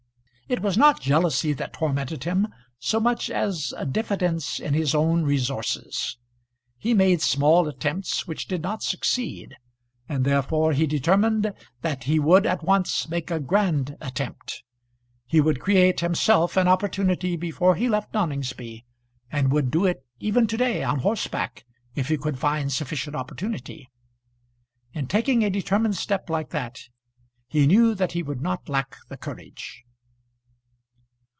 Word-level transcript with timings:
It 0.51 0.61
was 0.61 0.77
not 0.77 0.99
jealousy 0.99 1.53
that 1.53 1.71
tormented 1.71 2.25
him, 2.25 2.45
so 2.77 2.99
much 2.99 3.29
as 3.29 3.73
a 3.77 3.85
diffidence 3.85 4.59
in 4.59 4.73
his 4.73 4.93
own 4.93 5.23
resources. 5.23 6.17
He 6.77 6.93
made 6.93 7.21
small 7.21 7.69
attempts 7.69 8.27
which 8.27 8.49
did 8.49 8.61
not 8.61 8.83
succeed, 8.83 9.55
and 10.09 10.25
therefore 10.25 10.73
he 10.73 10.85
determined 10.87 11.53
that 11.83 12.03
he 12.03 12.19
would 12.19 12.45
at 12.45 12.65
once 12.65 13.07
make 13.07 13.31
a 13.31 13.39
grand 13.39 13.95
attempt. 14.01 14.63
He 15.25 15.39
would 15.39 15.61
create 15.61 16.01
himself 16.01 16.57
an 16.57 16.67
opportunity 16.67 17.37
before 17.37 17.75
he 17.75 17.87
left 17.87 18.11
Noningsby, 18.13 18.83
and 19.31 19.53
would 19.53 19.71
do 19.71 19.85
it 19.85 20.03
even 20.19 20.47
to 20.47 20.57
day 20.57 20.83
on 20.83 20.99
horseback, 20.99 21.63
if 21.95 22.09
he 22.09 22.17
could 22.17 22.37
find 22.37 22.73
sufficient 22.73 23.15
opportunity. 23.15 23.87
In 24.91 25.07
taking 25.07 25.45
a 25.45 25.49
determined 25.49 25.95
step 25.95 26.29
like 26.29 26.49
that, 26.49 26.77
he 27.47 27.65
knew 27.65 27.95
that 27.95 28.11
he 28.11 28.21
would 28.21 28.41
not 28.41 28.67
lack 28.67 28.97
the 29.07 29.15
courage. 29.15 29.85